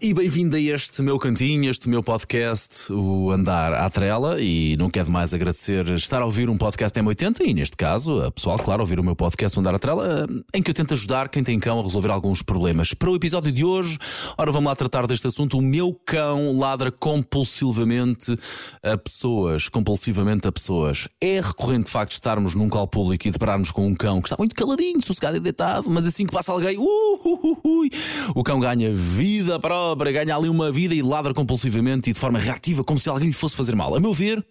[0.00, 4.40] E bem-vindo a este meu cantinho, este meu podcast, o Andar à Trela.
[4.40, 8.30] E não quero mais agradecer estar a ouvir um podcast M80 e, neste caso, a
[8.30, 11.28] pessoal, claro, ouvir o meu podcast, o Andar à Trela, em que eu tento ajudar
[11.28, 12.94] quem tem cão a resolver alguns problemas.
[12.94, 13.98] Para o episódio de hoje,
[14.36, 15.58] ora, vamos lá tratar deste assunto.
[15.58, 18.36] O meu cão ladra compulsivamente
[18.82, 19.68] a pessoas.
[19.68, 21.08] Compulsivamente a pessoas.
[21.20, 24.36] É recorrente, de facto, estarmos num local público e depararmos com um cão que está
[24.38, 27.90] muito caladinho, sossegado e deitado, mas assim que passa alguém, uh, uh, uh,
[28.34, 32.18] o cão ganha vida vida própria, ganha ali uma vida e ladra compulsivamente e de
[32.18, 33.94] forma reativa, como se alguém lhe fosse fazer mal.
[33.94, 34.44] A meu ver,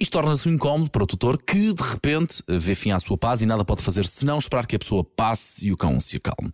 [0.00, 3.42] isto torna-se um incómodo para o tutor que, de repente, vê fim à sua paz
[3.42, 6.50] e nada pode fazer senão esperar que a pessoa passe e o cão se acalme.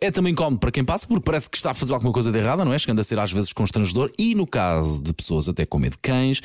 [0.00, 2.38] É também incómodo para quem passa porque parece que está a fazer alguma coisa de
[2.38, 2.78] errada, não é?
[2.78, 5.98] Chegando a ser às vezes constrangedor e, no caso de pessoas até com medo de
[5.98, 6.40] cães,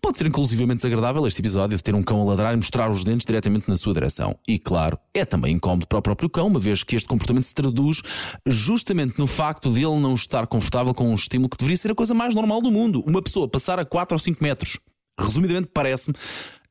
[0.00, 3.04] pode ser inclusivamente desagradável este episódio de ter um cão a ladrar e mostrar os
[3.04, 4.36] dentes diretamente na sua direção.
[4.46, 7.54] E, claro, é também incómodo para o próprio cão, uma vez que este comportamento se
[7.54, 8.02] traduz
[8.46, 11.94] justamente no facto de ele não estar confortável com um estímulo que deveria ser a
[11.94, 13.04] coisa mais normal do mundo.
[13.06, 14.78] Uma pessoa passar a 4 ou 5 metros
[15.18, 16.16] resumidamente, parece-me,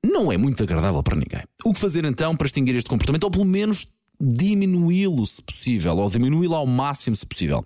[0.03, 1.44] não é muito agradável para ninguém.
[1.64, 3.86] O que fazer então para extinguir este comportamento, ou pelo menos
[4.20, 7.64] diminuí-lo se possível, ou diminuí-lo ao máximo se possível?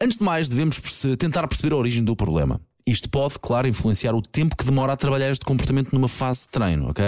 [0.00, 0.80] Antes de mais, devemos
[1.18, 2.60] tentar perceber a origem do problema.
[2.84, 6.48] Isto pode, claro, influenciar o tempo que demora a trabalhar este comportamento numa fase de
[6.48, 7.04] treino, ok?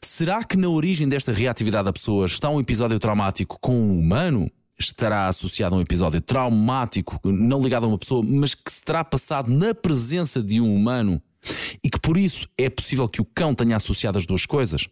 [0.00, 4.48] Será que na origem desta reatividade da pessoa está um episódio traumático com um humano?
[4.78, 9.02] Estará associado a um episódio traumático, não ligado a uma pessoa, mas que se terá
[9.02, 11.20] passado na presença de um humano?
[11.92, 14.88] Que por isso é possível que o cão tenha associado as duas coisas?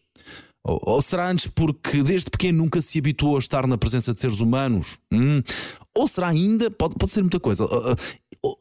[0.62, 4.20] Ou, ou, será antes porque desde pequeno nunca se habituou a estar na presença de
[4.20, 4.98] seres humanos?
[5.10, 5.42] Hum?
[5.96, 7.96] Ou será ainda, pode, pode ser muita coisa, ou,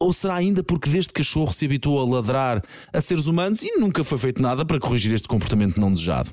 [0.00, 4.02] ou, será ainda porque desde cachorro se habituou a ladrar a seres humanos e nunca
[4.02, 6.30] foi feito nada para corrigir este comportamento não desejado?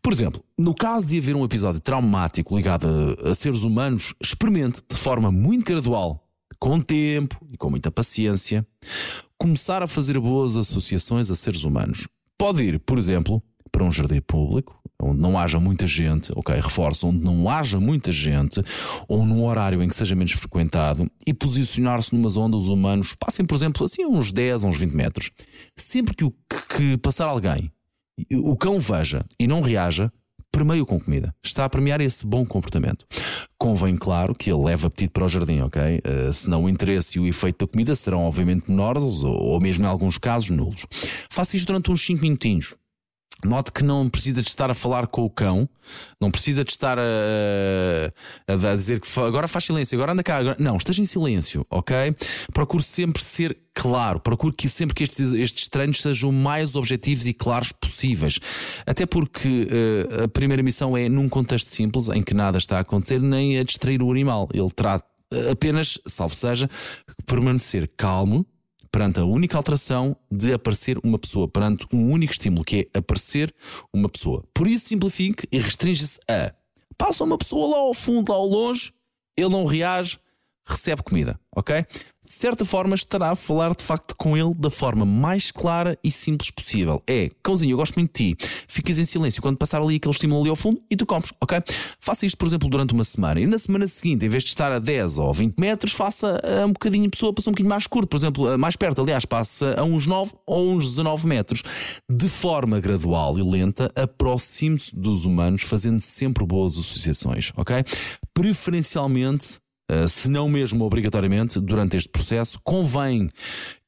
[0.00, 2.86] Por exemplo, no caso de haver um episódio traumático ligado
[3.24, 6.23] a, a seres humanos, experimente de forma muito gradual
[6.64, 8.66] com tempo e com muita paciência,
[9.36, 12.08] começar a fazer boas associações a seres humanos.
[12.38, 17.08] Pode ir, por exemplo, para um jardim público, onde não haja muita gente, ok, reforço,
[17.08, 18.62] onde não haja muita gente,
[19.06, 23.12] ou num horário em que seja menos frequentado, e posicionar-se numa zona onde os humanos
[23.12, 25.32] passem, por exemplo, assim uns 10 uns 20 metros.
[25.76, 26.32] Sempre que, o,
[26.74, 27.70] que passar alguém,
[28.32, 30.10] o cão veja e não reaja,
[30.54, 31.34] permeio com comida.
[31.42, 33.04] Está a premiar esse bom comportamento.
[33.58, 35.80] Convém, claro, que ele leve apetite para o jardim, ok?
[35.80, 39.84] Uh, senão o interesse e o efeito da comida serão obviamente menores ou, ou mesmo
[39.84, 40.86] em alguns casos nulos.
[41.28, 42.74] Faça isto durante uns 5 minutinhos.
[43.44, 45.68] Note que não precisa de estar a falar com o cão,
[46.20, 47.02] não precisa de estar a,
[48.48, 50.36] a, dizer que agora faz silêncio, agora anda cá.
[50.36, 50.56] Agora...
[50.58, 51.96] Não, esteja em silêncio, ok?
[52.52, 57.34] Procure sempre ser claro, procure que sempre que estes, estes treinos sejam mais objetivos e
[57.34, 58.38] claros possíveis.
[58.86, 62.80] Até porque uh, a primeira missão é num contexto simples, em que nada está a
[62.80, 64.48] acontecer, nem a distrair o animal.
[64.52, 65.04] Ele trata
[65.50, 66.68] apenas, salvo seja,
[67.26, 68.46] permanecer calmo
[68.94, 73.52] perante a única alteração de aparecer uma pessoa, perante um único estímulo, que é aparecer
[73.92, 74.44] uma pessoa.
[74.54, 76.54] Por isso simplifique e restringe-se a
[76.96, 78.92] passa uma pessoa lá ao fundo, lá ao longe,
[79.36, 80.16] ele não reage,
[80.64, 81.84] recebe comida, ok?
[82.26, 86.10] De certa forma estará a falar de facto com ele da forma mais clara e
[86.10, 87.02] simples possível.
[87.06, 88.46] É, cãozinho, eu gosto muito de ti.
[88.66, 91.62] Ficas em silêncio quando passar ali aquele estímulo ali ao fundo e tu comes, ok?
[92.00, 93.40] Faça isto, por exemplo, durante uma semana.
[93.40, 96.64] E na semana seguinte, em vez de estar a 10 ou 20 metros, faça a
[96.64, 98.08] um bocadinho de pessoa, passa um bocadinho mais curto.
[98.08, 101.62] Por exemplo, mais perto, aliás, passa a uns 9 ou uns 19 metros.
[102.10, 107.84] De forma gradual e lenta, aproxime-se dos humanos, fazendo sempre boas associações, ok?
[108.32, 109.63] Preferencialmente
[110.08, 113.28] se não mesmo obrigatoriamente, durante este processo, convém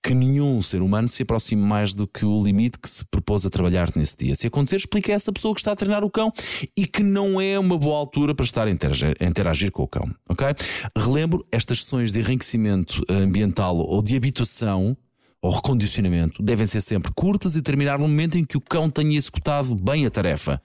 [0.07, 3.51] que nenhum ser humano se aproxime mais do que o limite que se propôs a
[3.51, 4.37] trabalhar nesse dia.
[4.37, 6.33] Se acontecer, explique a essa pessoa que está a treinar o cão
[6.77, 9.89] e que não é uma boa altura para estar a interagir, a interagir com o
[9.89, 10.09] cão.
[10.29, 10.47] Ok?
[10.97, 14.97] Relembro, estas sessões de enriquecimento ambiental ou de habituação
[15.43, 19.17] ou recondicionamento devem ser sempre curtas e terminar no momento em que o cão tenha
[19.17, 20.63] executado bem a tarefa.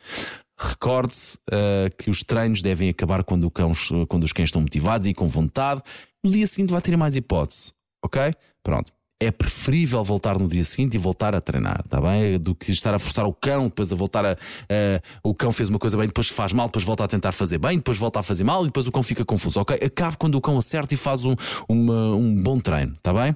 [0.61, 3.71] Recorde-se uh, que os treinos devem acabar quando, cão,
[4.07, 5.81] quando os cães estão motivados e com vontade.
[6.23, 7.73] No dia seguinte vai ter mais hipótese,
[8.03, 8.33] ok?
[8.63, 8.91] Pronto.
[9.19, 12.39] É preferível voltar no dia seguinte e voltar a treinar, tá bem?
[12.39, 14.33] Do que estar a forçar o cão, depois a voltar a.
[14.33, 17.57] Uh, o cão fez uma coisa bem, depois faz mal, depois volta a tentar fazer
[17.57, 19.77] bem, depois volta a fazer mal e depois o cão fica confuso, ok?
[19.83, 21.35] Acabe quando o cão acerta e faz um,
[21.67, 23.35] uma, um bom treino, tá bem?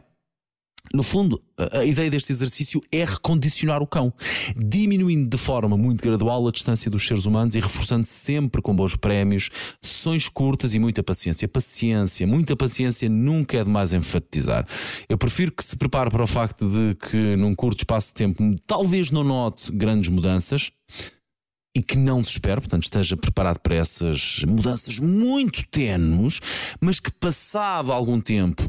[0.94, 1.42] No fundo,
[1.72, 4.14] a ideia deste exercício é recondicionar o cão,
[4.56, 8.96] diminuindo de forma muito gradual a distância dos seres humanos e reforçando sempre com bons
[8.96, 9.50] prémios,
[9.82, 11.48] sessões curtas e muita paciência.
[11.48, 14.66] Paciência, muita paciência nunca é demais enfatizar.
[15.10, 18.44] Eu prefiro que se prepare para o facto de que num curto espaço de tempo
[18.68, 20.72] talvez não note grandes mudanças,
[21.76, 26.40] e que não desespere, portanto, esteja preparado para essas mudanças muito tenues,
[26.80, 28.64] mas que passado algum tempo,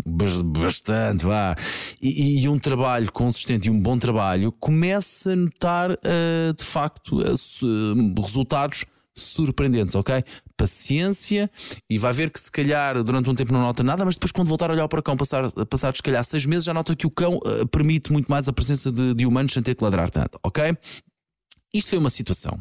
[0.44, 1.55] bastante, vá,
[2.03, 7.20] e, e um trabalho consistente e um bom trabalho, comece a notar uh, de facto
[7.20, 10.23] uh, resultados surpreendentes, ok?
[10.56, 11.50] Paciência
[11.88, 14.49] e vai ver que se calhar durante um tempo não nota nada, mas depois quando
[14.49, 17.06] voltar a olhar para o cão, passar, passar se calhar seis meses, já nota que
[17.06, 20.11] o cão uh, permite muito mais a presença de, de humanos sem ter que ladrar
[20.11, 20.76] tanto, ok?
[21.73, 22.59] Isto foi uma situação.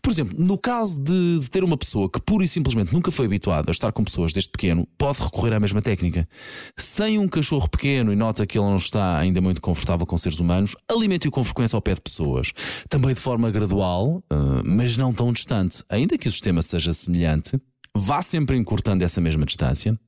[0.00, 3.26] Por exemplo, no caso de, de, ter uma pessoa que pura e simplesmente nunca foi
[3.26, 6.28] habituada a estar com pessoas desde pequeno, pode recorrer à mesma técnica.
[6.76, 10.16] Se tem um cachorro pequeno e nota que ele não está ainda muito confortável com
[10.16, 12.52] seres humanos, alimente-o com frequência ao pé de pessoas.
[12.88, 15.82] Também de forma gradual, uh, mas não tão distante.
[15.88, 17.60] Ainda que o sistema seja semelhante,
[17.96, 19.98] vá sempre encurtando essa mesma distância.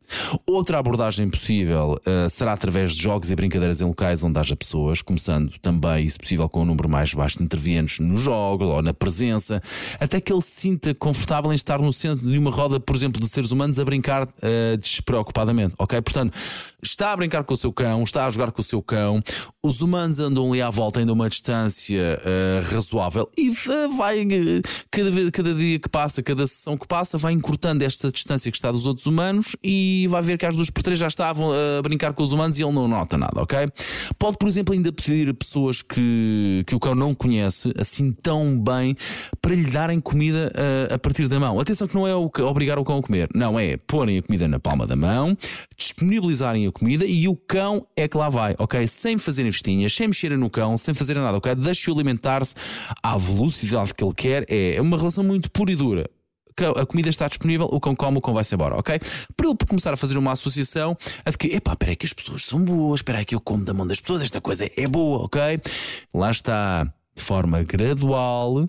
[0.47, 5.03] Outra abordagem possível uh, será através de jogos e brincadeiras em locais onde haja pessoas,
[5.03, 8.95] começando também, se possível, com um número mais baixo de intervenientes no jogo ou na
[8.95, 9.61] presença,
[10.01, 13.21] até que ele se sinta confortável em estar no centro de uma roda, por exemplo,
[13.21, 16.01] de seres humanos a brincar uh, despreocupadamente, ok?
[16.01, 16.33] Portanto,
[16.83, 19.21] está a brincar com o seu cão, está a jogar com o seu cão,
[19.63, 23.51] os humanos andam ali à volta ainda uma distância uh, razoável e
[23.97, 24.27] vai,
[24.91, 28.71] cada, cada dia que passa, cada sessão que passa, vai encurtando esta distância que está
[28.71, 32.13] dos outros humanos e vai ver que as duas por três já estavam a brincar
[32.13, 33.59] com os humanos e ele não nota nada, ok?
[34.19, 38.59] Pode, por exemplo, ainda pedir a pessoas que, que o cão não conhece assim tão
[38.59, 38.97] bem
[39.41, 40.53] para lhe darem comida
[40.91, 41.59] a, a partir da mão.
[41.61, 44.23] Atenção que não é o que, obrigar o cão a comer, não é porem a
[44.23, 45.37] comida na palma da mão,
[45.77, 48.87] disponibilizarem a comida e o cão é que lá vai, ok?
[48.87, 51.55] Sem fazerem festinhas, sem mexerem no cão, sem fazerem nada, ok?
[51.55, 52.55] Deixe-o alimentar-se
[53.03, 54.45] à velocidade que ele quer.
[54.49, 56.11] É uma relação muito pura e dura
[56.65, 58.99] a comida está disponível, o cão come, o cão vai-se embora, ok?
[59.37, 62.13] Para ele começar a fazer uma associação a de que, epá, espera aí que as
[62.13, 64.87] pessoas são boas, espera aí que eu como da mão das pessoas, esta coisa é
[64.87, 65.61] boa, ok?
[66.15, 66.85] Lá está,
[67.17, 68.69] de forma gradual,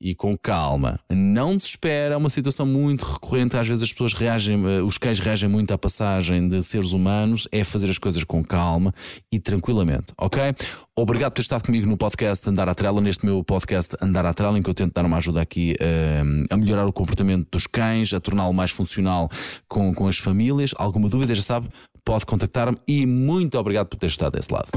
[0.00, 1.00] e com calma.
[1.10, 3.56] Não desespera, é uma situação muito recorrente.
[3.56, 7.48] Às vezes as pessoas reagem, eh, os cães reagem muito à passagem de seres humanos.
[7.50, 8.94] É fazer as coisas com calma
[9.30, 10.54] e tranquilamente, ok?
[10.96, 14.34] Obrigado por ter estado comigo no podcast Andar à Trela, neste meu podcast Andar à
[14.34, 17.66] Trela, em que eu tento dar uma ajuda aqui uh, a melhorar o comportamento dos
[17.66, 19.28] cães, a torná-lo mais funcional
[19.68, 20.72] com, com as famílias.
[20.76, 21.68] Alguma dúvida, já sabe,
[22.04, 24.68] pode contactar-me e muito obrigado por ter estado desse lado.